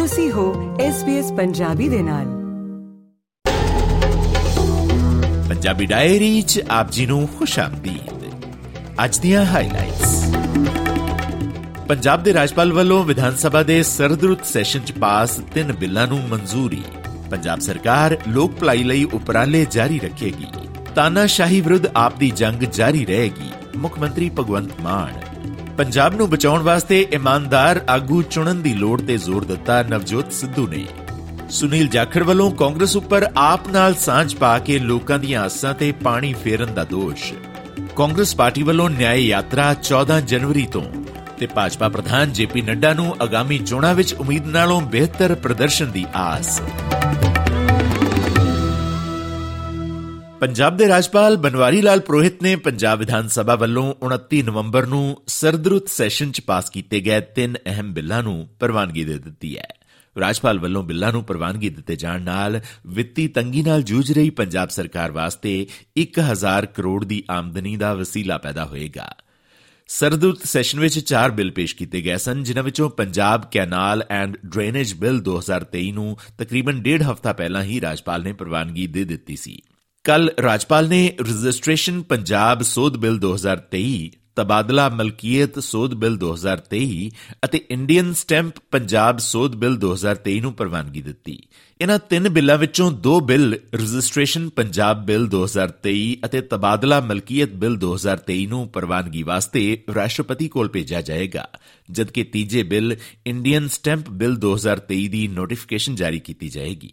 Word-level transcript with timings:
ਤੁਸੀਂ 0.00 0.32
ਹੋ 0.32 0.76
SBS 0.76 1.34
ਪੰਜਾਬੀ 1.34 1.88
ਦੇ 1.88 2.02
ਨਾਲ। 2.02 2.24
ਪੰਜਾਬੀ 5.48 5.86
ਡਾਇਰੀ 5.86 6.42
ਚ 6.42 6.62
ਆਪ 6.70 6.90
ਜੀ 6.90 7.06
ਨੂੰ 7.06 7.28
ਖੁਸ਼ 7.38 7.58
ਆਮਦੀਦ। 7.58 8.34
ਅੱਜ 9.04 9.18
ਦੀਆਂ 9.18 9.46
ਹਾਈਲਾਈਟਸ 9.46 10.36
ਪੰਜਾਬ 11.88 12.22
ਦੇ 12.22 12.34
ਰਾਜਪਾਲ 12.34 12.72
ਵੱਲੋਂ 12.72 13.04
ਵਿਧਾਨ 13.04 13.36
ਸਭਾ 13.36 13.62
ਦੇ 13.62 13.82
ਸਰਦਰੁੱਤ 13.82 14.44
ਸੈਸ਼ਨ 14.44 14.80
ਚ 14.80 14.92
ਪਾਸ 14.92 15.40
ਤਿੰਨ 15.54 15.72
ਬਿੱਲਾਂ 15.72 16.06
ਨੂੰ 16.06 16.20
ਮਨਜ਼ੂਰੀ। 16.28 16.82
ਪੰਜਾਬ 17.30 17.60
ਸਰਕਾਰ 17.60 18.18
ਲੋਕ 18.28 18.52
ਭਲਾਈ 18.52 18.82
ਲਈ 18.82 19.04
ਉਪਰਾਲੇ 19.04 19.66
ਜਾਰੀ 19.70 19.98
ਰੱਖੇਗੀ। 19.98 20.46
ਤਾਨਾਸ਼ਾਹੀ 20.94 21.60
ਵਿਰੁੱਧ 21.60 21.84
ਆਪ 21.96 22.18
ਦੀ 22.18 22.30
ਜੰਗ 22.30 22.60
ਜਾਰੀ 22.60 23.06
ਰਹੇਗੀ। 23.06 23.50
ਮੁੱਖ 23.76 23.98
ਮੰਤਰੀ 23.98 24.30
ਭਗਵੰਤ 24.30 24.70
ਮਾਨ। 24.80 25.29
ਪੰਜਾਬ 25.76 26.14
ਨੂੰ 26.14 26.30
ਬਚਾਉਣ 26.30 26.62
ਵਾਸਤੇ 26.62 27.06
ਇਮਾਨਦਾਰ 27.12 27.80
ਆਗੂ 27.88 28.22
ਚੁਣਨ 28.22 28.62
ਦੀ 28.62 28.74
ਲੋੜ 28.74 29.00
ਤੇ 29.00 29.16
ਜ਼ੋਰ 29.16 29.44
ਦਿੱਤਾ 29.44 29.82
ਨਵਜੋਤ 29.82 30.32
ਸਿੱਧੂ 30.32 30.66
ਨੇ। 30.68 30.86
ਸੁਨੀਲ 31.50 31.88
ਜਾਖੜ 31.88 32.22
ਵੱਲੋਂ 32.22 32.50
ਕਾਂਗਰਸ 32.50 32.96
ਉੱਪਰ 32.96 33.26
ਆਪ 33.36 33.68
ਨਾਲ 33.68 33.94
ਸਾਂਝ 33.94 34.34
ਪਾ 34.34 34.58
ਕੇ 34.58 34.78
ਲੋਕਾਂ 34.78 35.18
ਦੀਆਂ 35.18 35.42
ਆਸਾਂ 35.42 35.74
ਤੇ 35.74 35.92
ਪਾਣੀ 35.92 36.32
ਫੇਰਨ 36.32 36.74
ਦਾ 36.74 36.84
ਦੋਸ਼। 36.84 37.32
ਕਾਂਗਰਸ 37.96 38.36
ਪਾਰਟੀ 38.36 38.62
ਵੱਲੋਂ 38.62 38.90
ਨਿਆਂ 38.90 39.14
ਯਾਤਰਾ 39.14 39.74
14 39.82 40.20
ਜਨਵਰੀ 40.20 40.66
ਤੋਂ 40.66 40.82
ਤੇ 41.38 41.46
ਭਾਜਪਾ 41.46 41.88
ਪ੍ਰਧਾਨ 41.88 42.32
ਜੇਪੀ 42.32 42.62
ਨੱਡਾ 42.62 42.92
ਨੂੰ 42.92 43.16
ਆਗਾਮੀ 43.22 43.58
ਚੋਣਾਂ 43.58 43.94
ਵਿੱਚ 43.94 44.14
ਉਮੀਦ 44.14 44.46
ਨਾਲੋਂ 44.46 44.80
ਬਿਹਤਰ 44.80 45.34
ਪ੍ਰਦਰਸ਼ਨ 45.34 45.90
ਦੀ 45.90 46.06
ਆਸ। 46.14 46.60
ਪੰਜਾਬ 50.40 50.76
ਦੇ 50.76 50.88
ਰਾਜਪਾਲ 50.88 51.36
ਬਨਵਾਰੀ 51.36 51.80
ਲਾਲ 51.80 52.00
ਪ੍ਰੋਹਿਤ 52.00 52.42
ਨੇ 52.42 52.56
ਪੰਜਾਬ 52.56 52.98
ਵਿਧਾਨ 52.98 53.28
ਸਭਾ 53.28 53.54
ਵੱਲੋਂ 53.54 53.94
29 54.04 54.42
ਨਵੰਬਰ 54.42 54.86
ਨੂੰ 54.86 55.22
ਸਰਦਰੁੱਤ 55.26 55.88
ਸੈਸ਼ਨ 55.88 56.32
'ਚ 56.32 56.40
ਪਾਸ 56.40 56.70
ਕੀਤੇ 56.70 57.00
ਗਏ 57.00 57.20
ਤਿੰਨ 57.20 57.56
ਅਹਿਮ 57.66 57.92
ਬਿੱਲਾਂ 57.94 58.22
ਨੂੰ 58.22 58.48
ਪ੍ਰਵਾਨਗੀ 58.60 59.04
ਦੇ 59.04 59.18
ਦਿੱਤੀ 59.18 59.58
ਹੈ। 59.58 59.66
ਰਾਜਪਾਲ 60.16 60.58
ਵੱਲੋਂ 60.58 60.82
ਬਿੱਲਾਂ 60.82 61.12
ਨੂੰ 61.12 61.24
ਪ੍ਰਵਾਨਗੀ 61.24 61.68
ਦਿੱਤੇ 61.68 61.96
ਜਾਣ 61.96 62.22
ਨਾਲ 62.22 62.60
ਵਿੱਤੀ 62.86 63.28
ਤੰਗੀ 63.28 63.62
ਨਾਲ 63.62 63.82
ਜੂਝ 63.82 64.12
ਰਹੀ 64.12 64.30
ਪੰਜਾਬ 64.30 64.68
ਸਰਕਾਰ 64.68 65.10
ਵਾਸਤੇ 65.10 65.66
1000 65.96 66.66
ਕਰੋੜ 66.66 67.04
ਦੀ 67.04 67.22
ਆਮਦਨੀ 67.30 67.76
ਦਾ 67.76 67.94
ਵਸੀਲਾ 67.94 68.38
ਪੈਦਾ 68.38 68.64
ਹੋਏਗਾ। 68.64 69.14
ਸਰਦਰੁੱਤ 69.88 70.44
ਸੈਸ਼ਨ 70.44 70.80
ਵਿੱਚ 70.80 70.98
ਚਾਰ 70.98 71.30
ਬਿੱਲ 71.30 71.50
ਪੇਸ਼ 71.50 71.76
ਕੀਤੇ 71.76 72.02
ਗਏ 72.02 72.16
ਸਨ, 72.16 72.42
ਜਿਨ੍ਹਾਂ 72.42 72.64
ਵਿੱਚੋਂ 72.64 72.90
Punjab 72.90 73.44
canal 73.50 74.04
and 74.10 74.36
drainage 74.46 74.94
bill 74.94 75.20
2023 75.20 75.92
ਨੂੰ 75.92 76.16
ਤਕਰੀਬਨ 76.38 76.82
ਡੇਢ 76.82 77.02
ਹਫ਼ਤਾ 77.02 77.32
ਪਹਿਲਾਂ 77.32 77.62
ਹੀ 77.62 77.80
ਰਾਜਪਾਲ 77.80 78.22
ਨੇ 78.22 78.32
ਪ੍ਰਵਾਨਗੀ 78.32 78.86
ਦੇ 78.86 79.04
ਦਿੱਤੀ 79.04 79.36
ਸੀ। 79.36 79.62
ਕੱਲ 80.04 80.30
ਰਾਜਪਾਲ 80.42 80.88
ਨੇ 80.88 81.00
ਰਜਿਸਟ੍ਰੇਸ਼ਨ 81.20 82.00
ਪੰਜਾਬ 82.02 82.62
ਸੋਧ 82.62 82.96
ਬਿੱਲ 82.96 83.18
2023 83.18 84.08
ਤਬਾਦਲਾ 84.36 84.88
ਮਲਕੀਅਤ 84.88 85.58
ਸੋਧ 85.58 85.94
ਬਿੱਲ 85.94 86.16
2023 86.18 87.08
ਅਤੇ 87.44 87.60
ਇੰਡੀਅਨ 87.70 88.12
ਸਟੈਂਪ 88.12 88.58
ਪੰਜਾਬ 88.70 89.18
ਸੋਧ 89.18 89.56
ਬਿੱਲ 89.56 89.76
2023 89.78 90.40
ਨੂੰ 90.40 90.52
ਪ੍ਰਵਾਨਗੀ 90.52 91.02
ਦਿੱਤੀ। 91.02 91.36
ਇਹਨਾਂ 91.80 91.98
ਤਿੰਨ 92.10 92.28
ਬਿੱਲਾਂ 92.28 92.56
ਵਿੱਚੋਂ 92.58 92.90
ਦੋ 93.00 93.18
ਬਿੱਲ 93.20 93.58
ਰਜਿਸਟ੍ਰੇਸ਼ਨ 93.74 94.48
ਪੰਜਾਬ 94.56 95.04
ਬਿੱਲ 95.06 95.26
2023 95.28 96.16
ਅਤੇ 96.24 96.40
ਤਬਾਦਲਾ 96.50 97.00
ਮਲਕੀਅਤ 97.00 97.54
ਬਿੱਲ 97.56 97.76
2023 97.76 98.46
ਨੂੰ 98.46 98.66
ਪ੍ਰਵਾਨਗੀ 98.68 99.22
ਵਾਸਤੇ 99.22 99.64
ਰਾਸ਼ਟਰਪਤੀ 99.96 100.48
ਕੋਲ 100.48 100.68
ਭੇਜਿਆ 100.68 101.00
ਜਾਏਗਾ, 101.02 101.46
ਜਦਕਿ 101.88 102.24
ਤੀਜੇ 102.24 102.62
ਬਿੱਲ 102.62 102.96
ਇੰਡੀਅਨ 103.26 103.68
ਸਟੈਂਪ 103.68 104.10
ਬਿੱਲ 104.10 104.36
2023 104.38 105.08
ਦੀ 105.08 105.26
ਨੋਟੀਫਿਕੇਸ਼ਨ 105.28 105.94
ਜਾਰੀ 105.94 106.18
ਕੀਤੀ 106.20 106.48
ਜਾਏਗੀ। 106.48 106.92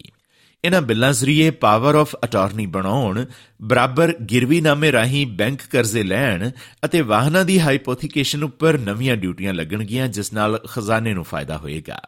ਇਹਨਾਂ 0.64 0.82
ਬਿੱਲਾਂ 0.82 1.12
ਜ਼ਰੀਏ 1.12 1.50
ਪਾਵਰ 1.50 1.94
ਆਫ 1.94 2.14
ਅਟਾਰਨੀ 2.24 2.66
ਬਣਾਉਣ, 2.66 3.24
ਬਰਾਬਰ 3.62 4.12
ਗਿਰਵੀਨਾਮੇ 4.12 4.92
ਰਾਹੀਂ 4.92 5.26
ਬੈਂਕ 5.26 5.60
ਕਰਜ਼ੇ 5.72 6.02
ਲੈਣ 6.02 6.50
ਅਤੇ 6.84 7.00
ਵਾਹਨਾਂ 7.00 7.44
ਦੀ 7.44 7.60
ਹਾਈਪੋਥੀਕੇਸ਼ਨ 7.60 8.44
ਉੱਪਰ 8.44 8.78
ਨਵੀਆਂ 8.78 9.16
ਡਿਊਟੀਆਂ 9.16 9.54
ਲੱਗਣਗੀਆਂ, 9.54 10.08
ਜਿਸ 10.08 10.32
ਨਾਲ 10.32 10.58
ਖਜ਼ਾਨੇ 10.68 11.14
ਨੂੰ 11.14 11.24
ਫਾਇਦਾ 11.24 11.58
ਹੋਏਗਾ। 11.58 12.00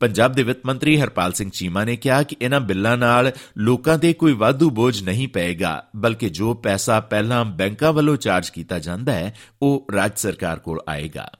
ਪੰਜਾਬ 0.00 0.32
ਦੇ 0.32 0.42
ਵਿੱਤ 0.42 0.58
ਮੰਤਰੀ 0.66 1.00
ਹਰਪਾਲ 1.00 1.32
ਸਿੰਘ 1.32 1.50
ਚੀਮਾ 1.50 1.84
ਨੇ 1.84 1.96
ਕਿਹਾ 1.96 2.22
ਕਿ 2.22 2.36
ਇਹਨਾਂ 2.42 2.60
ਬਿੱਲਾਂ 2.60 2.96
ਨਾਲ 2.96 3.32
ਲੋਕਾਂ 3.58 3.98
ਤੇ 3.98 4.12
ਕੋਈ 4.12 4.32
ਵਾਧੂ 4.32 4.70
ਬੋਝ 4.70 5.02
ਨਹੀਂ 5.02 5.28
ਪਏਗਾ, 5.28 5.84
ਬਲਕਿ 5.96 6.28
ਜੋ 6.28 6.54
ਪੈਸਾ 6.54 7.00
ਪਹਿਲਾਂ 7.00 7.44
ਬੈਂਕਾਂ 7.44 7.92
ਵੱਲੋਂ 7.92 8.16
ਚਾਰਜ 8.16 8.50
ਕੀਤਾ 8.50 8.78
ਜਾਂਦਾ 8.78 9.12
ਹੈ, 9.12 9.34
ਉਹ 9.62 9.86
ਰਾਜ 9.94 10.12
ਸਰਕਾਰ 10.16 10.58
ਕੋਲ 10.58 10.80
ਆਏਗਾ। 10.88 11.30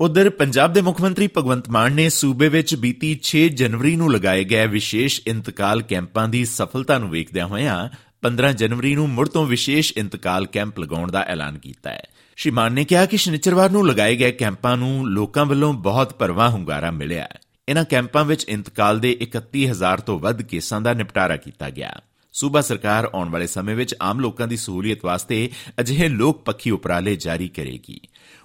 ਉਧਰ 0.00 0.30
ਪੰਜਾਬ 0.30 0.72
ਦੇ 0.72 0.80
ਮੁੱਖ 0.80 1.00
ਮੰਤਰੀ 1.00 1.28
ਭਗਵੰਤ 1.38 1.68
ਮਾਨ 1.68 1.92
ਨੇ 1.92 2.08
ਸੂਬੇ 2.08 2.48
ਵਿੱਚ 2.48 2.74
ਬੀਤੀ 2.74 3.20
6 3.22 3.38
ਜਨਵਰੀ 3.48 3.96
ਨੂੰ 3.96 4.12
ਲਗਾਏ 4.12 4.44
ਗਏ 4.44 4.66
ਵਿਸ਼ੇਸ਼ 4.66 5.20
ਇੰਤਕਾਲ 5.26 5.82
ਕੈਂਪਾਂ 5.82 6.28
ਦੀ 6.28 6.44
ਸਫਲਤਾ 6.44 6.98
ਨੂੰ 6.98 7.10
ਵੇਖਦਿਆਂ 7.10 7.46
ਹੋਇਆਂ 7.46 7.88
15 8.22 8.52
ਜਨਵਰੀ 8.52 8.94
ਨੂੰ 8.94 9.08
ਮੁੜ 9.08 9.28
ਤੋਂ 9.28 9.46
ਵਿਸ਼ੇਸ਼ 9.46 9.92
ਇੰਤਕਾਲ 9.96 10.46
ਕੈਂਪ 10.46 10.80
ਲਗਾਉਣ 10.80 11.10
ਦਾ 11.10 11.20
ਐਲਾਨ 11.20 11.58
ਕੀਤਾ 11.58 11.90
ਹੈ। 11.90 12.02
ਸ਼੍ਰੀ 12.36 12.50
ਮਾਨ 12.50 12.72
ਨੇ 12.72 12.84
ਕਿਹਾ 12.84 13.06
ਕਿ 13.06 13.16
ਸ਼ਨੀਚਰਵਾਰ 13.16 13.70
ਨੂੰ 13.70 13.86
ਲਗਾਏ 13.88 14.16
ਗਏ 14.16 14.32
ਕੈਂਪਾਂ 14.32 14.76
ਨੂੰ 14.76 15.08
ਲੋਕਾਂ 15.08 15.46
ਵੱਲੋਂ 15.46 15.72
ਬਹੁਤ 15.72 16.18
ਭਰਵਾਂ 16.18 16.50
ਹੁੰਗਾਰਾ 16.50 16.90
ਮਿਲਿਆ 16.90 17.22
ਹੈ। 17.22 17.40
ਇਨ੍ਹਾਂ 17.68 17.84
ਕੈਂਪਾਂ 17.84 18.24
ਵਿੱਚ 18.24 18.44
ਇੰਤਕਾਲ 18.44 19.00
ਦੇ 19.00 19.16
31000 19.20 20.00
ਤੋਂ 20.00 20.18
ਵੱਧ 20.18 20.42
ਕੇਸਾਂ 20.42 20.80
ਦਾ 20.80 20.92
ਨਿਪਟਾਰਾ 20.92 21.36
ਕੀਤਾ 21.36 21.70
ਗਿਆ। 21.70 22.00
ਸੂਬਾ 22.36 22.60
ਸਰਕਾਰ 22.60 23.10
ਆਉਣ 23.14 23.28
ਵਾਲੇ 23.28 23.46
ਸਮੇਂ 23.46 23.76
ਵਿੱਚ 23.76 23.94
ਆਮ 24.02 24.20
ਲੋਕਾਂ 24.20 24.48
ਦੀ 24.48 24.56
ਸਹੂਲੀਅਤ 24.56 25.04
ਵਾਸਤੇ 25.04 25.50
ਅਜਿਹੇ 25.80 26.08
ਲੋਕ 26.08 26.42
ਪੱਖੀ 26.44 26.70
ਉਪਰਾਲੇ 26.70 27.16
ਜਾਰੀ 27.16 27.48
ਕਰੇਗੀ। 27.48 28.00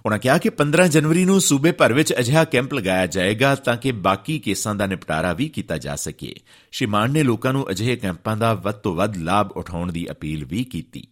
ਉਨ੍ਹਾਂ 0.05 0.19
ਕਿਹਾ 0.19 0.37
ਕਿ 0.37 0.49
15 0.49 0.87
ਜਨਵਰੀ 0.87 1.25
ਨੂੰ 1.25 1.41
ਸੂਬੇ 1.41 1.71
ਭਰ 1.71 1.93
ਵਿੱਚ 1.93 2.13
ਅਜਿਹਾ 2.19 2.43
ਕੈਂਪ 2.43 2.73
ਲਗਾਇਆ 2.73 3.05
ਜਾਏਗਾ 3.05 3.55
ਤਾਂ 3.55 3.77
ਕਿ 3.77 3.91
ਬਾਕੀ 3.91 4.39
ਕੇਸਾਂ 4.39 4.75
ਦਾ 4.75 4.85
ਨਿਪਟਾਰਾ 4.85 5.33
ਵੀ 5.33 5.49
ਕੀਤਾ 5.49 5.77
ਜਾ 5.77 5.95
ਸਕੇ। 5.95 6.35
ਸ਼੍ਰੀ 6.71 6.87
ਮਾਨ 6.87 7.11
ਨੇ 7.11 7.23
ਲੋਕਾਂ 7.23 7.53
ਨੂੰ 7.53 7.71
ਅਜਿਹੇ 7.71 7.95
ਕੈਂਪਾਂ 7.95 8.37
ਦਾ 8.37 8.53
ਵੱਧ 8.53 8.75
ਤੋਂ 8.75 8.95
ਵੱਧ 8.95 9.17
ਲਾਭ 9.17 9.51
ਉਠਾਉਣ 9.51 9.91
ਦੀ 9.91 10.07
ਅਪੀਲ 10.11 10.45
ਵੀ 10.45 10.63
ਕੀਤੀ। 10.63 11.07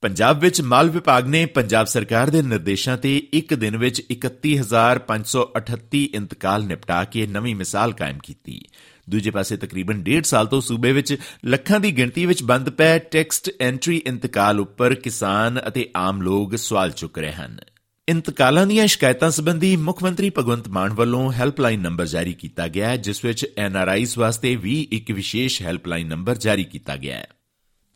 ਪੰਜਾਬ 0.00 0.40
ਵਿੱਚ 0.40 0.62
ਮਾਲ 0.62 0.90
ਵਿਭਾਗ 0.90 1.26
ਨੇ 1.26 1.46
ਪੰਜਾਬ 1.46 1.86
ਸਰਕਾਰ 1.86 2.30
ਦੇ 2.30 2.42
ਨਿਰਦੇਸ਼ਾਂ 2.42 2.96
ਤੇ 2.98 3.28
ਇੱਕ 3.32 3.54
ਦਿਨ 3.54 3.76
ਵਿੱਚ 3.76 4.02
31538 4.10 6.04
ਇੰਤਕਾਲ 6.14 6.64
ਨਿਪਟਾ 6.64 7.04
ਕੇ 7.04 7.26
ਨਵੀਂ 7.26 7.56
ਮਿਸਾਲ 7.56 7.92
ਕਾਇਮ 7.92 8.18
ਕੀਤੀ। 8.18 8.64
ਦੂਜੇ 9.08 9.30
ਪਾਸੇ 9.30 9.56
ਤਕਰੀਬਨ 9.56 10.02
1.5 10.02 10.26
ਸਾਲ 10.26 10.46
ਤੋਂ 10.46 10.60
ਸੂਬੇ 10.60 10.92
ਵਿੱਚ 10.92 11.16
ਲੱਖਾਂ 11.44 11.80
ਦੀ 11.80 11.96
ਗਿਣਤੀ 11.96 12.26
ਵਿੱਚ 12.26 12.42
ਬੰਦ 12.42 12.70
ਪਏ 12.70 12.98
ਟੈਕਸਟ 12.98 13.50
ਐਂਟਰੀ 13.60 14.02
ਇੰਤਕਾਲ 14.06 14.60
ਉੱਪਰ 14.60 14.94
ਕਿਸਾਨ 14.94 15.60
ਅਤੇ 15.68 15.90
ਆਮ 15.96 16.22
ਲੋਕ 16.22 16.56
ਸਵਾਲ 16.56 16.90
ਚੁੱਕ 16.90 17.18
ਰਹੇ 17.18 17.32
ਹਨ। 17.32 17.58
ਇੰਤਕਾਲਾਂ 18.08 18.66
ਦੀਆਂ 18.66 18.86
ਸ਼ਿਕਾਇਤਾਂ 18.86 19.30
ਸੰਬੰਧੀ 19.30 19.76
ਮੁੱਖ 19.76 20.02
ਮੰਤਰੀ 20.02 20.30
ਭਗਵੰਤ 20.30 20.68
ਮਾਨ 20.68 20.92
ਵੱਲੋਂ 20.92 21.32
ਹੈਲਪਲਾਈਨ 21.32 21.80
ਨੰਬਰ 21.80 22.06
ਜਾਰੀ 22.06 22.32
ਕੀਤਾ 22.32 22.68
ਗਿਆ 22.68 22.88
ਹੈ, 22.88 22.96
ਜਿਸ 22.96 23.24
ਵਿੱਚ 23.24 23.46
ਐਨਆਰਆਈਜ਼ 23.56 24.18
ਵਾਸਤੇ 24.18 24.56
ਵੀ 24.56 24.88
ਇੱਕ 24.92 25.10
ਵਿਸ਼ੇਸ਼ 25.10 25.62
ਹੈਲਪਲਾਈਨ 25.62 26.08
ਨੰਬਰ 26.08 26.36
ਜਾਰੀ 26.36 26.64
ਕੀਤਾ 26.64 26.96
ਗਿਆ 26.96 27.16
ਹੈ। 27.16 27.26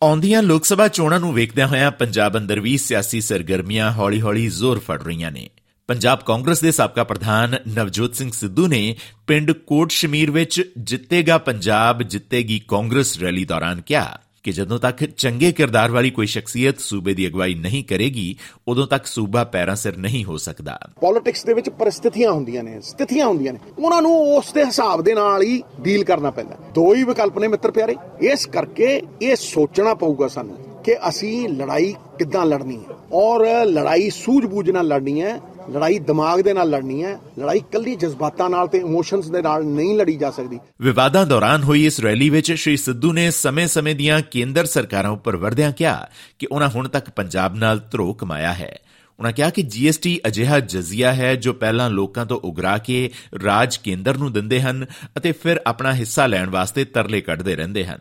ਆਉਂਦੀਆਂ 0.03 0.43
ਲੋਕ 0.43 0.65
ਸਭਾ 0.65 0.89
ਚੋਣਾਂ 0.89 1.21
ਨੂੰ 1.21 1.34
ਵੇਖਦਿਆਂ 1.34 1.69
ਹੋਇਆਂ 1.69 1.91
ਪੰਜਾਬ 1.91 2.39
ਅੰਦਰ 2.39 2.61
ਵੀ 2.61 2.79
ਸਿਆਸੀ 2.79 3.21
ਸਰਗਰਮੀਆਂ 3.21 3.93
ਹੌਲੀ-ਹੌਲੀ 3.93 4.49
ਜ਼ੋਰ 4.49 4.79
ਫੜ 4.79 5.03
ਰਹੀਆਂ 5.03 5.31
ਨੇ। 5.31 5.49
ਪੰਜਾਬ 5.92 6.19
ਕਾਂਗਰਸ 6.26 6.60
ਦੇ 6.60 6.72
ਸਾਬਕਾ 6.72 7.04
ਪ੍ਰਧਾਨ 7.04 7.56
ਨਵਜੋਤ 7.69 8.14
ਸਿੰਘ 8.14 8.30
ਸਿੱਧੂ 8.30 8.66
ਨੇ 8.66 8.97
ਪਿੰਡ 9.26 9.53
ਕੋਟ 9.53 9.91
ਸ਼ਮੀਰ 9.91 10.30
ਵਿੱਚ 10.30 10.72
ਜਿੱਤੇਗਾ 10.78 11.38
ਪੰਜਾਬ, 11.38 12.03
ਜਿੱਤੇਗੀ 12.03 12.62
ਕਾਂਗਰਸ 12.69 13.19
ਰੈਲੀ 13.19 13.44
ਦੌਰਾਨ 13.44 13.80
ਕਿਹਾ 13.80 14.19
ਕਿ 14.42 14.52
ਜਦੋਂ 14.52 14.78
ਤੱਕ 14.78 15.04
ਚੰਗੇ 15.04 15.52
ਕਿਰਦਾਰ 15.52 15.91
ਵਾਲੀ 15.91 16.10
ਕੋਈ 16.10 16.26
ਸ਼ਖਸੀਅਤ 16.26 16.81
ਸੂਬੇ 16.81 17.14
ਦੀ 17.14 17.28
ਅਗਵਾਈ 17.28 17.54
ਨਹੀਂ 17.54 17.84
ਕਰੇਗੀ, 17.84 18.36
ਉਦੋਂ 18.69 18.86
ਤੱਕ 18.86 19.06
ਸੂਬਾ 19.06 19.44
ਪੈਰਾਂ 19.44 19.76
ਸਿਰ 19.76 19.97
ਨਹੀਂ 19.97 20.25
ਹੋ 20.25 20.36
ਸਕਦਾ। 20.36 20.78
ਪੋਲਿਟਿਕਸ 21.00 21.44
ਦੇ 21.44 21.54
ਵਿੱਚ 21.54 21.69
ਪਰਿਸਥਿਤੀਆਂ 21.69 22.32
ਹੁੰਦੀਆਂ 22.32 22.64
ਨੇ, 22.64 22.81
ਸਥਿਤੀਆਂ 22.81 23.26
ਹੁੰਦੀਆਂ 23.26 23.52
ਨੇ। 23.52 23.60
ਉਹਨਾਂ 23.78 24.02
ਨੂੰ 24.02 24.36
ਉਸ 24.36 24.52
ਦੇ 24.52 24.64
ਹਿਸਾਬ 24.64 25.02
ਦੇ 25.02 25.14
ਨਾਲ 25.14 25.42
ਹੀ 25.42 25.62
ਡੀਲ 25.81 26.04
ਕਰਨਾ 26.04 26.31
ਪੈਂਦਾ। 26.31 26.56
ਦੋ 26.75 26.94
ਹੀ 26.94 27.04
ਵਿਕਲਪ 27.04 27.38
ਨੇ 27.38 27.48
ਮਿੱਤਰ 27.48 27.70
ਪਿਆਰੇ। 27.70 27.97
ਇਸ 28.20 28.47
ਕਰਕੇ 28.47 29.02
ਇਹ 29.22 29.36
ਸੋਚਣਾ 29.36 29.94
ਪਊਗਾ 29.94 30.28
ਸਾਨੂੰ 30.28 30.82
ਕਿ 30.84 30.97
ਅਸੀਂ 31.08 31.48
ਲੜਾਈ 31.48 31.94
ਕਿੱਦਾਂ 32.19 32.47
ਲੜਨੀ 32.47 32.76
ਹੈ। 32.76 32.94
ਔਰ 33.12 33.64
ਲੜਾਈ 33.64 34.10
ਸੂਝ-ਬੂਝ 34.10 34.70
ਨਾਲ 34.70 34.86
ਲੜਨੀ 34.86 35.22
ਹੈ। 35.22 35.41
ਲੜਾਈ 35.71 35.99
ਦਿਮਾਗ 35.99 36.41
ਦੇ 36.41 36.55
ਨਾਲ 36.55 36.71
ਲੜਨੀ 36.71 37.05
ਹੈ, 37.05 37.19
ਲੜਾਈ 37.39 37.61
ਕੱਲੀ 37.73 37.97
ਜਜ਼ਬਾਤਾਂ 37.97 38.50
ਨਾਲ 38.50 38.67
ਤੇ 38.67 38.78
ਇਮੋਸ਼ਨਸ 38.78 39.31
ਦੇ 39.31 39.43
ਨਾਲ 39.43 39.65
ਨਹੀਂ 39.65 39.99
ਲੜੀ 39.99 40.17
ਜਾ 40.17 40.31
ਸਕਦੀ। 40.31 40.59
ਵਿਵਾਦਾਂ 40.81 41.27
ਦੌਰਾਨ 41.27 41.62
ਹੋਈ 41.62 41.87
ਇਸ 41.87 42.00
ਰੈਲੀ 42.00 42.31
ਵਿੱਚ 42.31 42.53
ਸ਼੍ਰੀ 42.53 42.77
ਸਿੱਧੂ 42.77 43.12
ਨੇ 43.12 43.31
ਸਮੇਂ-ਸਮੇਂ 43.31 43.95
ਦੀਆਂ 43.95 44.21
ਕੇਂਦਰ 44.31 44.67
ਸਰਕਾਰਾਂ 44.67 45.11
ਉੱਪਰ 45.11 45.37
ਵਰਦਿਆਂ 45.37 45.73
ਕਿਹਾ 45.73 46.09
ਕਿ 46.39 46.47
ਉਹਨਾਂ 46.53 46.69
ਹੁਣ 46.69 46.89
ਤੱਕ 46.89 47.11
ਪੰਜਾਬ 47.11 47.55
ਨਾਲ 47.55 47.81
ਧਰੋ 47.93 48.12
ਕਮਾਇਆ 48.12 48.53
ਹੈ। 48.53 48.78
ਉਹਨਾਂ 49.19 49.33
ਕਿਹਾ 49.33 49.50
ਕਿ 49.50 49.62
ਜੀਐਸਟੀ 49.62 50.21
ਅਜਿਹਾ 50.27 50.61
ਜਜ਼ੀਆ 50.61 51.12
ਹੈ 51.12 51.34
ਜੋ 51.34 51.53
ਪਹਿਲਾਂ 51.53 51.91
ਲੋਕਾਂ 51.91 52.26
ਤੋਂ 52.26 52.41
ਉਗਰਾ 52.44 52.79
ਕੇ 52.79 53.11
ਰਾਜ 53.44 53.76
ਕੇਂਦਰ 53.76 54.17
ਨੂੰ 54.17 54.32
ਦਿੰਦੇ 54.32 54.61
ਹਨ 54.62 54.87
ਅਤੇ 55.17 55.32
ਫਿਰ 55.32 55.61
ਆਪਣਾ 55.67 55.94
ਹਿੱਸਾ 55.94 56.26
ਲੈਣ 56.26 56.50
ਵਾਸਤੇ 56.50 56.85
ਤਰਲੇ 56.85 57.20
ਕੱਢਦੇ 57.20 57.56
ਰਹਿੰਦੇ 57.56 57.85
ਹਨ। 57.85 58.00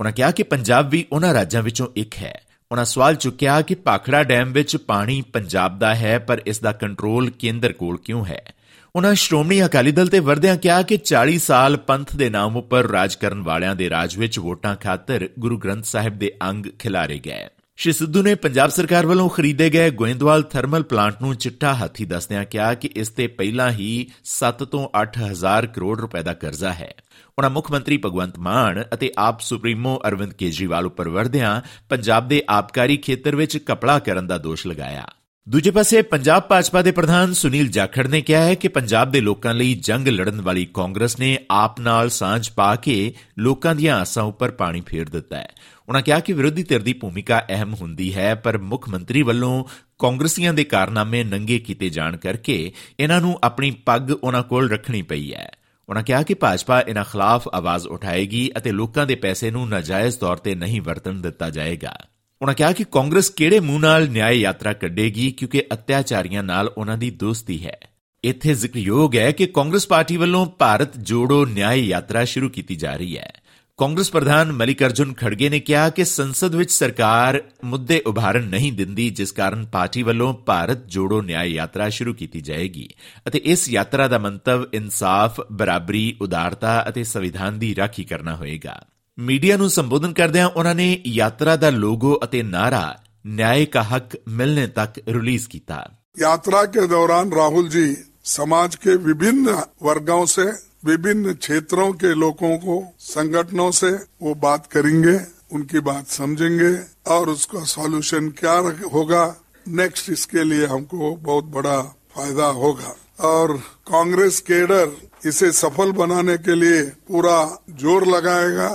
ਉਹਨਾਂ 0.00 0.12
ਕਿਹਾ 0.12 0.30
ਕਿ 0.30 0.42
ਪੰਜਾਬ 0.42 0.90
ਵੀ 0.90 1.06
ਉਹਨਾਂ 1.12 1.34
ਰਾਜਾਂ 1.34 1.62
ਵਿੱਚੋਂ 1.62 1.86
ਇੱਕ 1.96 2.14
ਹੈ। 2.16 2.40
ਉਹਨਾਂ 2.72 2.84
ਸਵਾਲ 2.84 3.14
ਚੁੱਕਿਆ 3.14 3.62
ਕਿ 3.62 3.74
ਪਾਖੜਾ 3.74 4.22
ਡੈਮ 4.22 4.52
ਵਿੱਚ 4.52 4.76
ਪਾਣੀ 4.76 5.22
ਪੰਜਾਬ 5.32 5.78
ਦਾ 5.78 5.94
ਹੈ, 5.94 6.18
ਪਰ 6.18 6.42
ਇਸ 6.46 6.60
ਦਾ 6.60 6.72
ਕੰਟਰੋਲ 6.72 7.30
ਕੇਂਦਰ 7.30 7.72
ਕੋਲ 7.72 7.98
ਕਿਉਂ 7.98 8.24
ਹੈ? 8.24 8.52
ਉਹਨਾਂ 8.96 9.14
ਸ਼੍ਰੋਮਣੀ 9.14 9.64
ਅਕਾਲੀ 9.64 9.92
ਦਲ 9.92 10.06
ਤੇ 10.06 10.18
ਵਰਦਿਆਂ 10.18 10.56
ਕਿਹਾ 10.56 10.82
ਕਿ 10.82 10.98
40 11.04 11.38
ਸਾਲ 11.38 11.76
ਪੰਥ 11.76 12.16
ਦੇ 12.16 12.30
ਨਾਮ 12.30 12.56
ਉੱਪਰ 12.56 12.86
ਰਾਜ 12.86 13.14
ਕਰਨ 13.14 13.42
ਵਾਲਿਆਂ 13.42 13.76
ਦੇ 13.76 13.90
ਰਾਜ 13.90 14.16
ਵਿੱਚ 14.16 14.38
ਵੋਟਾਂ 14.38 14.76
ਖਾਤਰ 14.76 15.28
ਗੁਰੂ 15.38 15.58
ਗ੍ਰੰਥ 15.58 15.84
ਸਾਹਿਬ 15.84 16.18
ਦੇ 16.18 16.32
ਅੰਗ 16.48 16.66
ਖਿਲਾਰੇ 16.78 17.18
ਗਏ। 17.18 17.46
ਸ਼੍ਰੀ 17.80 17.92
ਸਿੱਧੂ 17.92 18.22
ਨੇ 18.22 18.34
ਪੰਜਾਬ 18.34 18.70
ਸਰਕਾਰ 18.70 19.06
ਵੱਲੋਂ 19.06 19.28
ਖਰੀਦੇ 19.28 19.70
ਗਏ 19.70 19.90
ਗੋਇੰਦਵਾਲ 19.90 20.42
ਥਰਮਲ 20.42 20.82
ਪਲਾਂਟ 20.82 21.22
ਨੂੰ 21.22 21.34
ਚਿੱਟਾ 21.34 21.74
ਹਾਥੀ 21.74 22.04
ਦੱਸਦਿਆਂ 22.04 22.44
ਕਿਹਾ 22.44 22.74
ਕਿ 22.74 22.90
ਇਸ 22.96 23.08
ਤੇ 23.08 23.26
ਪਹਿਲਾਂ 23.26 23.70
ਹੀ 23.70 24.06
7 24.24 24.64
ਤੋਂ 24.64 24.88
8000 25.02 25.66
ਕਰੋੜ 25.74 26.00
ਰੁਪਏ 26.00 26.22
ਦਾ 26.22 26.32
ਕਰਜ਼ਾ 26.32 26.72
ਹੈ। 26.72 26.94
ਉਹਨਾਂ 27.38 27.50
ਮੁੱਖ 27.50 27.70
ਮੰਤਰੀ 27.70 27.96
ਭਗਵੰਤ 27.96 28.38
ਮਾਨ 28.38 28.84
ਅਤੇ 28.94 29.12
ਆਪ 29.18 29.40
ਸੁਪਰੀਮੋ 29.40 30.00
ਅਰਵਿੰਦ 30.08 30.32
ਕੇਜਰੀਵਾਲ 30.32 30.86
ਉੱਪਰ 30.86 31.08
ਵਰਦਿਆਂ 31.08 31.60
ਪੰਜਾਬ 31.88 32.28
ਦੇ 32.28 32.42
ਆਬਕਾਰੀ 32.50 32.96
ਖੇਤਰ 32.96 33.36
ਵਿੱਚ 33.36 33.56
ਕਪੜਾ 33.56 33.98
ਕਰਨ 33.98 34.26
ਦਾ 34.26 34.38
ਦੋਸ਼ 34.38 34.66
ਲਗਾਇਆ। 34.66 35.08
ਦੂਜੇ 35.48 35.70
ਪਾਸੇ, 35.70 36.02
ਪੰਜਾਬ 36.02 36.42
ਭਾਜਪਾ 36.42 36.82
ਦੇ 36.82 36.90
ਪ੍ਰਧਾਨ 36.90 37.32
ਸੁਨੀਲ 37.32 37.68
ਜਾਖੜ 37.68 38.06
ਨੇ 38.06 38.20
ਕਿਹਾ 38.20 38.44
ਹੈ 38.44 38.54
ਕਿ 38.54 38.68
ਪੰਜਾਬ 38.68 39.10
ਦੇ 39.10 39.20
ਲੋਕਾਂ 39.20 39.54
ਲਈ 39.54 39.74
ਜੰਗ 39.74 40.08
ਲੜਨ 40.08 40.40
ਵਾਲੀ 40.40 40.64
ਕਾਂਗਰਸ 40.74 41.18
ਨੇ 41.18 41.38
ਆਪ 41.50 41.80
ਨਾਲ 41.80 42.10
ਸਾਂਝ 42.10 42.50
ਪਾ 42.50 42.76
ਕੇ 42.76 43.14
ਲੋਕਾਂ 43.38 43.74
ਦੀਆਂ 43.74 43.96
ਆਸਾਂ 43.96 44.22
ਉੱਪਰ 44.22 44.50
ਪਾਣੀ 44.50 44.80
ਫੇਰ 44.80 45.08
ਦਿੱਤਾ 45.08 45.36
ਹੈ। 45.36 45.48
ਉਹਨਾਂ 45.88 46.02
ਕਿਹਾ 46.02 46.20
ਕਿ 46.20 46.32
ਵਿਰੋਧੀ 46.32 46.62
ਧਿਰ 46.62 46.82
ਦੀ 46.82 46.92
ਭੂਮਿਕਾ 46.92 47.42
ਅਹਿਮ 47.50 47.74
ਹੁੰਦੀ 47.74 48.14
ਹੈ, 48.14 48.34
ਪਰ 48.34 48.58
ਮੁੱਖ 48.58 48.88
ਮੰਤਰੀ 48.88 49.22
ਵੱਲੋਂ 49.22 49.64
ਕਾਂਗਰਸੀਆਂ 49.98 50.54
ਦੇ 50.54 50.64
ਕਾਰਨਾਮੇ 50.64 51.24
ਨੰਗੇ 51.24 51.58
ਕੀਤੇ 51.58 51.90
ਜਾਣ 51.90 52.16
ਕਰਕੇ 52.16 52.72
ਇਹਨਾਂ 53.00 53.20
ਨੂੰ 53.20 53.38
ਆਪਣੀ 53.44 53.70
ਪੱਗ 53.70 54.10
ਉਹਨਾਂ 54.10 54.42
ਕੋਲ 54.42 54.70
ਰੱਖਣੀ 54.70 55.02
ਪਈ 55.02 55.34
ਹੈ। 55.34 55.50
ਉਹਨਾਂ 55.88 56.02
ਕਿਹਾ 56.02 56.22
ਕਿ 56.22 56.34
ਭਾਜਪਾ 56.34 56.80
ਇਹਨਾਂ 56.80 57.04
ਖਿਲਾਫ 57.04 57.48
ਆਵਾਜ਼ 57.48 57.86
ਉਠਾਏਗੀ 57.86 58.50
ਅਤੇ 58.56 58.72
ਲੋਕਾਂ 58.72 59.06
ਦੇ 59.06 59.14
ਪੈਸੇ 59.14 59.50
ਨੂੰ 59.50 59.68
ਨਾਜਾਇਜ਼ 59.68 60.16
ਤੌਰ 60.16 60.36
ਤੇ 60.36 60.54
ਨਹੀਂ 60.54 60.82
ਵਰਤਣ 60.82 61.14
ਦਿੱਤਾ 61.14 61.50
ਜਾਏਗਾ। 61.50 61.96
ਉਹਨਾਂ 62.42 62.54
ਕਿਹਾ 62.54 62.72
ਕਿ 62.72 62.84
ਕਾਂਗਰਸ 62.84 63.30
ਕਿਹੜੇ 63.30 63.60
ਮੂੰਹ 63.60 63.80
ਨਾਲ 63.80 64.08
ਨਿਆਂ 64.08 64.30
ਯਾਤਰਾ 64.30 64.72
ਕੱਢੇਗੀ, 64.72 65.30
ਕਿਉਂਕਿ 65.30 65.64
ਅਤਿਆਚਾਰੀਆਂ 65.72 66.42
ਨਾਲ 66.42 66.68
ਉਹਨਾਂ 66.68 66.98
ਦੀ 66.98 67.10
ਦੋਸਤੀ 67.10 67.66
ਹੈ। 67.66 67.78
ਇੱਥੇ 68.24 68.54
ਜ਼ਿਕਰਯੋਗ 68.54 69.16
ਹੈ 69.16 69.30
ਕਿ 69.30 69.46
ਕਾਂਗਰਸ 69.46 69.86
ਪਾਰਟੀ 69.86 70.16
ਵੱਲੋਂ 70.16 70.46
ਭਾਰਤ 70.46 70.96
ਜੋੜੋ 70.96 71.46
ਨਿਆਂ 71.46 71.74
ਯਾਤਰਾ 71.74 72.24
ਸ਼ੁਰੂ 72.24 72.48
ਕੀਤੀ 72.48 72.76
ਜਾ 72.76 72.96
ਰਹੀ 72.96 73.18
ਹੈ। 73.18 73.32
ਕਾਂਗਰਸ 73.76 74.10
ਪ੍ਰਧਾਨ 74.10 74.52
ਮਲਿਕ 74.52 74.84
ਅਰਜੁਨ 74.84 75.12
ਖੜਗੇ 75.14 75.48
ਨੇ 75.48 75.60
ਕਿਹਾ 75.60 75.90
ਕਿ 75.90 76.04
ਸੰਸਦ 76.04 76.54
ਵਿੱਚ 76.54 76.70
ਸਰਕਾਰ 76.70 77.42
ਮੁੱਦੇ 77.64 78.00
ਉਭਾਰਨ 78.06 78.44
ਨਹੀਂ 78.44 78.72
ਦਿੰਦੀ, 78.72 79.10
ਜਿਸ 79.10 79.32
ਕਾਰਨ 79.32 79.66
ਪਾਰਟੀ 79.66 80.02
ਵੱਲੋਂ 80.02 80.34
ਭਾਰਤ 80.34 80.86
ਜੋੜੋ 80.86 81.22
ਨਿਆਂ 81.22 81.44
ਯਾਤਰਾ 81.44 81.88
ਸ਼ੁਰੂ 81.88 82.14
ਕੀਤੀ 82.14 82.40
ਜਾਏਗੀ। 82.40 82.88
ਅਤੇ 83.28 83.40
ਇਸ 83.44 83.68
ਯਾਤਰਾ 83.68 84.08
ਦਾ 84.08 84.18
ਮੰਤਵ 84.18 84.66
ਇਨਸਾਫ, 84.74 85.40
ਬਰਾਬਰੀ, 85.52 86.16
ਉਦਾਰਤਾ 86.20 86.84
ਅਤੇ 86.88 87.04
ਸੰਵਿਧਾਨ 87.04 87.58
ਦੀ 87.58 87.76
ਰਾਖੀ 87.76 88.04
ਕਰਨਾ 88.04 88.36
ਹੋਏਗਾ। 88.36 88.84
ਮੀਡੀਆ 89.17 89.57
ਨੂੰ 89.57 89.69
ਸੰਬੋਧਨ 89.69 90.13
ਕਰਦਿਆਂ 90.13 90.47
ਉਹਨਾਂ 90.47 90.75
ਨੇ 90.75 91.01
ਯਾਤਰਾ 91.07 91.55
ਦਾ 91.55 91.69
ਲੋਗੋ 91.69 92.19
ਅਤੇ 92.23 92.41
ਨਾਰਾ 92.43 92.97
ਨਿਆਂ 93.25 93.65
ਦਾ 93.73 93.83
ਹੱਕ 93.83 94.17
ਮਿਲਨੇ 94.29 94.67
ਤੱਕ 94.67 94.99
ਰਿਲੀਜ਼ 95.09 95.47
ਕੀਤਾ 95.49 95.85
यात्रा 96.17 96.59
के 96.65 96.83
दौरान 96.87 97.31
राहुल 97.31 97.65
जी 97.69 97.81
समाज 98.25 98.75
के 98.75 98.93
विभिन्न 98.97 99.55
वर्गों 99.83 100.19
से 100.25 100.45
विभिन्न 100.85 101.33
क्षेत्रों 101.35 101.87
के 101.93 102.13
लोगों 102.15 102.51
को 102.57 102.77
संगठनों 103.07 103.69
से 103.73 103.89
वो 104.21 104.33
बात 104.37 104.65
करेंगे 104.67 105.15
उनकी 105.51 105.79
बात 105.81 106.07
समझेंगे 106.09 106.71
और 107.09 107.29
उसका 107.29 107.63
सॉल्यूशन 107.65 108.29
क्या 108.35 108.55
होगा 108.93 109.25
नेक्स्ट 109.73 110.09
इसके 110.09 110.43
लिए 110.43 110.65
हमको 110.67 111.11
बहुत 111.23 111.51
बड़ा 111.51 111.77
फायदा 112.15 112.47
होगा 112.55 112.95
और 113.25 113.57
कांग्रेस 113.87 114.39
केडर 114.43 114.95
इसे 115.25 115.51
सफल 115.53 115.91
बनाने 115.93 116.37
के 116.39 116.55
लिए 116.55 116.81
पूरा 117.07 117.37
जोर 117.75 118.07
लगाएगा 118.07 118.69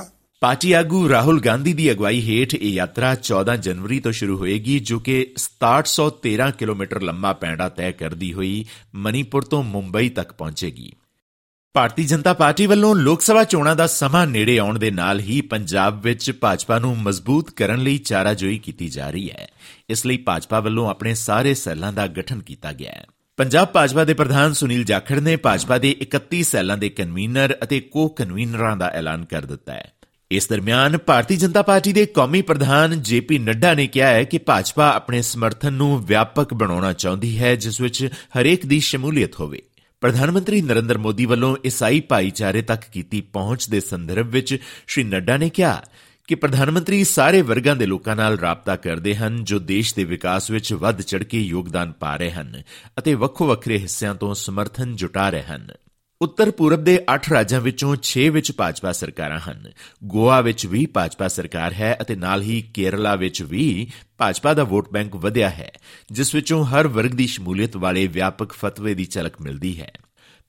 ਪਾਰਟੀ 0.45 0.71
ਆਗੂ 0.71 1.09
ਰਾਹੁਲ 1.09 1.41
ਗਾਂਧੀ 1.41 1.73
ਦੀ 1.73 1.91
ਅਗਵਾਈ 1.91 2.21
ਹੇਠ 2.21 2.53
ਇਹ 2.53 2.69
ਯਾਤਰਾ 2.69 3.15
14 3.15 3.55
ਜਨਵਰੀ 3.55 3.99
ਤੋਂ 3.99 4.11
ਸ਼ੁਰੂ 4.11 4.37
ਹੋਏਗੀ, 4.37 4.79
ਜੋ 4.79 4.99
ਕਿ 4.99 5.33
6713 5.37 6.51
ਕਿਲੋਮੀਟਰ 6.51 7.01
ਲੰਮਾ 7.01 7.33
ਪੈਂਡਾ 7.33 7.69
ਤੈਅ 7.69 7.91
ਕਰਦੀ 7.91 8.33
ਹੋਈ 8.33 8.65
ਮਨੀਪੁਰ 8.95 9.41
ਤੋਂ 9.41 9.63
ਮੁੰਬਈ 9.63 10.09
ਤੱਕ 10.09 10.31
ਪਹੁੰਚੇਗੀ। 10.31 10.93
ਭਾਰਤੀ 11.73 12.03
ਜਨਤਾ 12.03 12.33
ਪਾਰਟੀ 12.33 12.65
ਵੱਲੋਂ 12.65 12.95
ਲੋਕ 12.95 13.21
ਸਭਾ 13.21 13.43
ਚੋਣਾਂ 13.43 13.75
ਦਾ 13.75 13.87
ਸਮਾਂ 13.87 14.27
ਨੇੜੇ 14.27 14.57
ਆਉਣ 14.57 14.79
ਦੇ 14.79 14.91
ਨਾਲ 14.91 15.19
ਹੀ 15.19 15.41
ਪੰਜਾਬ 15.41 16.01
ਵਿੱਚ 16.01 16.31
ਭਾਜਪਾ 16.31 16.79
ਨੂੰ 16.79 16.97
ਮਜ਼ਬੂਤ 16.97 17.49
ਕਰਨ 17.49 17.79
ਲਈ 17.79 17.97
ਚਾਰਾਜੋਈ 17.97 18.57
ਕੀਤੀ 18.57 18.89
ਜਾ 18.89 19.09
ਰਹੀ 19.09 19.31
ਹੈ। 19.31 19.51
ਇਸ 19.89 20.05
ਲਈ 20.05 20.17
ਭਾਜਪਾ 20.17 20.59
ਵੱਲੋਂ 20.59 20.89
ਆਪਣੇ 20.89 21.13
ਸਾਰੇ 21.13 21.53
ਸੈੱਲਾਂ 21.53 21.93
ਦਾ 21.93 22.07
ਗਠਨ 22.07 22.41
ਕੀਤਾ 22.41 22.73
ਗਿਆ 22.73 22.91
ਹੈ। 22.91 23.05
ਪੰਜਾਬ 23.37 23.67
ਭਾਜਪਾ 23.67 24.03
ਦੇ 24.03 24.13
ਪ੍ਰਧਾਨ 24.13 24.53
ਸੁਨੀਲ 24.53 24.83
ਜਾਖੜ 24.83 25.19
ਨੇ 25.19 25.35
ਭਾਜਪਾ 25.35 25.77
ਦੇ 25.77 25.97
31 26.01 26.43
ਸੈੱਲਾਂ 26.43 26.77
ਦੇ 26.77 26.89
ਕਨਵੀਨਰ 26.89 27.57
ਅਤੇ 27.63 27.79
ਕੋ 27.79 28.07
ਕਨਵੀਨਰਾਂ 28.07 28.77
ਦਾ 28.77 28.87
ਐਲਾਨ 28.87 29.25
ਕਰ 29.25 29.45
ਦਿੱਤਾ 29.45 29.73
ਹੈ। 29.73 29.91
ਇਸ 30.31 30.47
ਦਰਮਿਆਨ 30.49 30.97
ਭਾਰਤੀ 30.97 31.35
ਜਨਤਾ 31.35 31.61
ਪਾਰਟੀ 31.61 31.93
ਦੇ 31.93 32.05
ਕੌਮੀ 32.05 32.41
ਪ੍ਰਧਾਨ 32.41 33.01
ਜੇਪੀ 33.01 33.37
ਨੱਡਾ 33.37 33.73
ਨੇ 33.73 33.87
ਕਿਹਾ 33.87 34.07
ਹੈ 34.07 34.23
ਕਿ 34.23 34.37
ਭਾਜਪਾ 34.37 34.89
ਆਪਣੇ 34.89 35.21
ਸਮਰਥਨ 35.21 35.73
ਨੂੰ 35.73 36.05
ਵਿਆਪਕ 36.05 36.53
ਬਣਾਉਣਾ 36.53 36.93
ਚਾਹੁੰਦੀ 36.93 37.39
ਹੈ, 37.39 37.55
ਜਿਸ 37.55 37.81
ਵਿੱਚ 37.81 38.09
ਹਰੇਕ 38.39 38.65
ਦੀ 38.65 38.79
ਸ਼ਮੂਲੀਅਤ 38.79 39.39
ਹੋਵੇ। 39.39 39.61
ਪ੍ਰਧਾਨ 40.01 40.31
ਮੰਤਰੀ 40.31 40.61
ਨਰਿੰਦਰ 40.61 40.97
ਮੋਦੀ 40.97 41.25
ਵੱਲੋਂ 41.25 41.57
ਈਸਾਈ 41.65 41.99
ਭਾਈਚਾਰੇ 41.99 42.61
ਤੱਕ 42.61 42.81
ਕੀਤੀ 42.93 43.21
ਪਹੁੰਚ 43.21 43.69
ਦੇ 43.69 43.79
ਸੰਦਰਭ 43.79 44.27
ਵਿੱਚ 44.27 44.57
ਸ਼੍ਰੀ 44.87 45.03
ਨੱਡਾ 45.03 45.37
ਨੇ 45.37 45.49
ਕਿਹਾ 45.49 45.83
ਕਿ 46.27 46.35
ਪ੍ਰਧਾਨ 46.35 46.71
ਮੰਤਰੀ 46.71 47.03
ਸਾਰੇ 47.03 47.41
ਵਰਗਾਂ 47.41 47.75
ਦੇ 47.75 47.85
ਲੋਕਾਂ 47.85 48.15
ਨਾਲ 48.15 48.39
ਰਾਬਤਾ 48.39 48.75
ਕਰਦੇ 48.75 49.15
ਹਨ, 49.15 49.43
ਜੋ 49.43 49.59
ਦੇਸ਼ 49.59 49.95
ਦੇ 49.95 50.03
ਵਿਕਾਸ 50.03 50.51
ਵਿੱਚ 50.51 50.73
ਵੱਧ 50.73 51.01
ਚੜ 51.01 51.23
ਕੇ 51.23 51.41
ਯੋਗਦਾਨ 51.41 51.91
ਪਾ 51.91 52.15
ਰਹੇ 52.15 52.31
ਹਨ 52.31 52.63
ਅਤੇ 52.99 53.13
ਵੱਖੋ 53.13 53.47
ਵੱਖਰੇ 53.47 53.77
ਹਿੱਸਿਆਂ 53.77 54.15
ਤੋਂ 54.15 54.33
ਸਮਰਥਨ 54.33 54.95
ਜੁਟਾ 54.95 55.29
ਰਹੇ 55.29 55.43
ਹਨ। 55.43 55.71
ਉੱਤਰ 56.21 56.51
ਪੂਰਬ 56.51 56.83
ਦੇ 56.83 56.99
8 57.13 57.31
ਰਾਜਾਂ 57.31 57.59
ਵਿੱਚੋਂ 57.61 57.95
6 58.01 58.21
ਵਿੱਚ 58.29 58.51
ਭਾਜਪਾ 58.51 58.91
ਸਰਕਾਰਾਂ 58.91 59.39
ਹਨ। 59.39 59.71
ਗੋਆ 60.03 60.41
ਵਿੱਚ 60.41 60.65
ਵੀ 60.65 60.85
ਭਾਜਪਾ 60.85 61.27
ਸਰਕਾਰ 61.27 61.73
ਹੈ 61.73 61.97
ਅਤੇ 62.01 62.15
ਨਾਲ 62.15 62.41
ਹੀ 62.41 62.61
ਕੇਰਲਾ 62.73 63.15
ਵਿੱਚ 63.15 63.41
ਵੀ 63.41 63.91
ਭਾਜਪਾ 64.17 64.53
ਦਾ 64.53 64.63
ਵੋਟ 64.63 64.91
ਬੈਂਕ 64.91 65.15
ਵਧਿਆ 65.15 65.49
ਹੈ, 65.49 65.71
ਜਿਸ 66.11 66.35
ਵਿੱਚੋਂ 66.35 66.65
ਹਰ 66.65 66.87
ਵਰਗ 66.87 67.11
ਦੀ 67.11 67.27
ਸ਼ਮੂਲੀਅਤ 67.27 67.77
ਵਾਲੇ 67.77 68.07
ਵਿਆਪਕ 68.07 68.53
ਫਤਵੇ 68.53 68.93
ਦੀ 68.93 69.05
ਝਲਕ 69.05 69.41
ਮਿਲਦੀ 69.41 69.79
ਹੈ। 69.81 69.91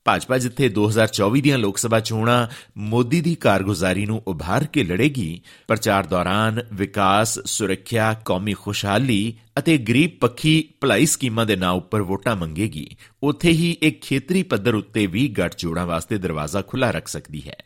ਭਾਜਪਾ 0.06 0.38
ਜਿੱਥੇ 0.38 0.69
2024 0.69 1.41
ਦੀਆਂ 1.41 1.58
ਲੋਕ 1.58 1.79
ਸਭਾ 1.79 2.00
ਚੋਣਾਂ 2.00 2.47
ਮੋਦੀ 2.76 3.20
ਦੀ 3.20 3.35
ਕਾਰਗੁਜ਼ਾਰੀ 3.35 4.06
ਨੂੰ 4.06 4.23
ਉਭਾਰ 4.26 4.64
ਕੇ 4.64 4.85
ਲੜੇਗੀ, 4.85 5.41
ਪ੍ਰਚਾਰ 5.69 6.06
ਦੌਰਾਨ 6.06 6.62
ਵਿਕਾਸ, 6.73 7.38
ਸੁਰੱਖਿਆ, 7.38 8.14
ਕੌਮੀ 8.25 8.53
ਖੁਸ਼ਹਾਲੀ 8.53 9.35
ਅਤੇ 9.58 9.79
ਗਰੀਬ 9.79 10.11
ਪੱਖੀ 10.20 10.69
ਭਲਾਈ 10.81 11.06
ਸਕੀਮਾਂ 11.06 11.47
ਦੇ 11.47 11.56
ਨਾਂ 11.56 11.70
ਉੱਪਰ 11.70 12.03
ਵੋਟਾਂ 12.03 12.37
ਮੰਗੇਗੀ। 12.37 12.88
ਉੱਥੇ 13.23 13.50
ਹੀ 13.50 13.76
ਇੱਕ 13.82 14.00
ਖੇਤਰੀ 14.00 14.43
ਪੱਧਰ 14.43 14.75
ਉੱਤੇ 14.75 15.06
ਵੀ 15.06 15.29
ਗੱਠਜੋੜਾਂ 15.29 15.87
ਵਾਸਤੇ 15.87 16.19
ਦਰਵਾਜ਼ਾ 16.19 16.62
ਖੁੱਲਾ 16.62 16.91
ਰੱਖ 16.91 17.08
ਸਕਦੀ 17.08 17.43
ਹੈ। 17.49 17.56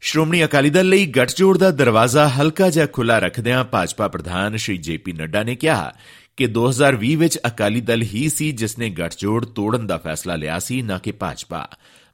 ਸ਼੍ਰੋਮਣੀ 0.00 0.44
ਅਕਾਲੀ 0.44 0.70
ਦਲ 0.70 0.88
ਲਈ 0.88 1.06
ਗੱਠਜੋੜ 1.06 1.58
ਦਾ 1.58 1.70
ਦਰਵਾਜ਼ਾ 1.70 2.28
ਹਲਕਾ 2.28 2.70
ਜਿਹਾ 2.70 2.86
ਖੁੱਲਾ 2.86 3.18
ਰੱਖਦਿਆਂ 3.18 3.64
ਭਾਜਪਾ 3.64 4.08
ਪ੍ਰਧਾਨ 4.08 4.56
ਸ਼੍ਰੀ 4.56 4.76
ਜੇਪੀ 4.78 5.12
ਨੱਡਾ 5.12 5.42
ਨੇ 5.42 5.54
ਕਿਹਾ 5.54 5.92
ਕਿ 6.36 6.46
2020 6.46 7.14
ਵਿੱਚ 7.14 7.38
ਅਕਾਲੀ 7.46 7.80
ਦਲ 7.80 8.02
ਹੀ 8.02 8.28
ਸੀ 8.28 8.52
ਜਿਸ 8.52 8.78
ਨੇ 8.78 8.90
ਗੱਠਜੋੜ 8.90 9.46
ਤੋੜਨ 9.46 9.86
ਦਾ 9.86 9.96
ਫੈਸਲਾ 9.96 10.36
ਲਿਆ 10.36 10.58
ਸੀ, 10.58 10.82
ਨਾ 10.82 10.98
ਕਿ 10.98 11.12
ਭਾਜਪਾ। 11.12 11.68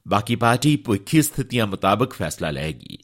ਬਾਕੀ 0.07 0.35
ਪਾਰਟੀ 0.35 0.75
ਭੁੱਖੀ 0.75 1.21
ਸਥਿਤੀਆਂ 1.21 1.67
ਮੁਤਾਬਕ 1.67 2.13
ਫੈਸਲਾ 2.13 2.51
ਲਏਗੀ। 2.51 2.97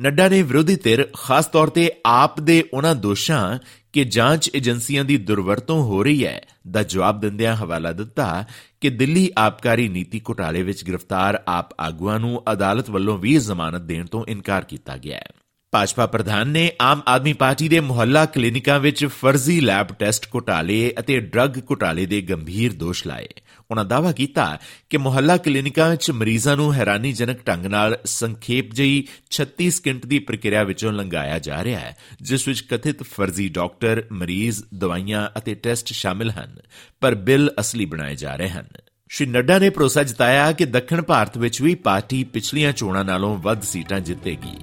ਨੱਡਾ 0.00 0.28
ਨੇ 0.28 0.42
ਵਿਰੋਧੀ 0.42 0.76
ਧਿਰ 0.76 1.08
ਖਾਸ 1.16 1.46
ਤੌਰ 1.46 1.68
ਤੇ 1.68 1.92
ਆਪ 2.06 2.40
ਦੇ 2.40 2.64
ਉਹਨਾਂ 2.74 2.94
ਦੋਸ਼ਾਂ 2.94 3.58
ਕਿ 3.92 4.04
ਜਾਂਚ 4.04 4.50
ਏਜੰਸੀਆਂ 4.54 5.04
ਦੀ 5.04 5.16
ਦੁਰਵਰਤੋਂ 5.16 5.82
ਹੋ 5.82 6.02
ਰਹੀ 6.02 6.26
ਹੈ 6.26 6.46
ਦਾ 6.70 6.82
ਜਵਾਬ 6.82 7.20
ਦਿੰਦਿਆਂ 7.20 7.56
ਹਵਾਲਾ 7.56 7.92
ਦਿੱਤਾ 7.92 8.44
ਕਿ 8.80 8.90
ਦਿੱਲੀ 8.90 9.30
ਆਬਕਾਰੀ 9.38 9.88
ਨੀਤੀ 9.88 10.20
ਘੁਟਾਲੇ 10.28 10.62
ਵਿੱਚ 10.62 10.84
ਗ੍ਰਿਫਤਾਰ 10.84 11.42
ਆਪ 11.48 11.68
ਆਗੂਆਂ 11.80 12.20
ਨੂੰ 12.20 12.42
ਅਦਾਲਤ 12.52 12.90
ਵੱਲੋਂ 12.90 13.18
ਵੀ 13.18 13.36
ਜ਼ਮਾਨਤ 13.36 13.82
ਦੇਣ 13.82 14.06
ਤੋਂ 14.06 14.24
ਇਨਕਾਰ 14.28 14.64
ਕੀਤਾ 14.64 14.96
ਗਿਆ 14.96 15.18
ਹੈ। 15.18 15.26
ਭਾਜਪਾ 15.72 16.06
ਪ੍ਰਧਾਨ 16.06 16.48
ਨੇ 16.48 16.72
ਆਮ 16.80 17.02
ਆਦਮੀ 17.08 17.32
ਪਾਰਟੀ 17.32 17.68
ਦੇ 17.68 17.80
ਮੁਹੱਲਾ 17.80 18.24
ਕਲੀਨਿਕਾਂ 18.26 18.80
ਵਿੱਚ 18.80 19.06
ਫਰਜ਼ੀ 19.06 19.60
ਲੈਬ 19.60 19.86
ਟੈਸਟ 19.98 20.26
ਘੁਟਾਲੇ 20.34 20.94
ਅਤੇ 20.98 21.20
ਡਰੱਗ 21.20 21.58
ਘੁਟਾਲੇ 21.70 22.06
ਦੇ 22.06 22.22
ਗੰਭੀਰ 22.22 22.72
ਦੋਸ਼ 22.72 23.06
ਲਾਏ। 23.06 23.28
ਉਹਨਾਂ 23.70 23.84
ਦਾਅਵਾ 23.84 24.12
ਕੀਤਾ 24.12 24.58
ਕਿ 24.90 24.96
ਮੁਹੱਲਾ 24.96 25.36
ਕਲੀਨਿਕਾਂ 25.36 25.90
ਵਿੱਚ 25.90 26.10
ਮਰੀਜ਼ਾਂ 26.10 26.56
ਨੂੰ 26.56 26.74
ਹੈਰਾਨੀਜਨਕ 26.74 27.46
ਢੰਗ 27.48 27.66
ਨਾਲ 27.66 27.98
ਸੰਖੇਪ 28.04 28.72
ਜਈ 28.74 29.04
36 29.30 29.70
ਸਕਿੰਟ 29.70 30.06
ਦੀ 30.06 30.18
ਪ੍ਰਕਿਰਿਆ 30.18 30.62
ਵਿੱਚੋਂ 30.62 30.92
ਲੰਘਾਇਆ 30.92 31.38
ਜਾ 31.38 31.64
ਰਿਹਾ 31.64 31.80
ਹੈ, 31.80 31.96
ਜਿਸ 32.22 32.48
ਵਿੱਚ 32.48 32.60
ਕਥਿਤ 32.60 33.02
ਫਰਜ਼ੀ 33.02 33.48
ਡਾਕਟਰ, 33.48 34.04
ਮਰੀਜ਼, 34.12 34.62
ਦਵਾਈਆਂ 34.74 35.28
ਅਤੇ 35.38 35.54
ਟੈਸਟ 35.54 35.86
ਸ਼ਾਮਿਲ 35.92 36.30
ਹਨ, 36.30 36.56
ਪਰ 37.00 37.14
ਬਿੱਲ 37.14 37.50
ਅਸਲੀ 37.60 37.84
ਬਣਾਏ 37.84 38.16
ਜਾ 38.16 38.36
ਰਹੇ 38.36 38.48
ਹਨ। 38.48 38.66
ਸ਼੍ਰੀ 39.08 39.26
ਨੱਡਾ 39.26 39.58
ਨੇ 39.58 39.70
ਭਰੋਸਾ 39.70 40.02
ਜਤਾਇਆ 40.02 40.52
ਕਿ 40.52 40.64
ਦੱਖਣ 40.64 41.02
ਭਾਰਤ 41.02 41.38
ਵਿੱਚ 41.38 41.62
ਵੀ 41.62 41.74
ਪਾਰਟੀ 41.74 42.24
ਪਿਛਲੀਆਂ 42.24 42.72
ਚੋਣਾਂ 42.72 43.04
ਨਾਲੋਂ 43.04 43.38
ਵੱਧ 43.38 43.62
ਸੀਟਾਂ 43.62 44.00
ਜਿੱਤੇਗੀ। 44.00 44.58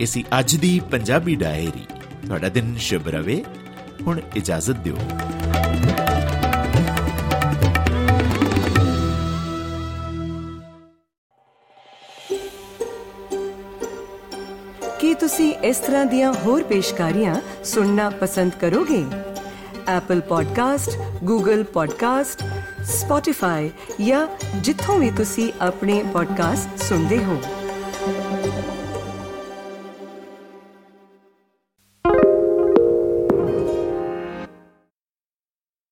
ਇਸੀ 0.00 0.24
ਅੱਜ 0.38 0.56
ਦੀ 0.56 0.80
ਪੰਜਾਬੀ 0.90 1.34
ਡਾਇਰੀ 1.34 1.86
ਤੁਹਾਡਾ 2.26 2.48
ਦਿਨ 2.48 2.76
ਸ਼ੁਭ 2.76 3.08
ਰਵੇ 3.08 3.44
ਹੁਣ 4.06 4.20
ਇਜਾਜ਼ਤ 4.36 4.76
ਦਿਓ 4.76 4.96
ਕੀ 15.00 15.14
ਤੁਸੀਂ 15.14 15.54
ਇਸ 15.54 15.76
ਤਰ੍ਹਾਂ 15.76 16.06
ਦੀਆਂ 16.06 16.32
ਹੋਰ 16.32 16.62
ਪੇਸ਼ਕਾਰੀਆਂ 16.62 17.34
ਸੁਣਨਾ 17.64 18.10
ਪਸੰਦ 18.10 18.52
ਕਰੋਗੇ 18.60 19.04
Apple 19.98 20.22
Podcast, 20.22 20.90
Google 21.30 21.62
Podcast, 21.62 22.44
Spotify 22.82 23.68
ਜਾਂ 24.04 24.26
ਜਿੱਥੋਂ 24.60 24.98
ਵੀ 24.98 25.10
ਤੁਸੀਂ 25.10 25.52
ਆਪਣੇ 25.60 26.04
ਪੋਡਕਾਸਟ 26.12 26.82
ਸੁਣਦੇ 26.82 27.24
ਹੋ 27.24 27.42